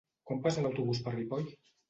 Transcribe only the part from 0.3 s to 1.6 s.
passa l'autobús per Ripoll?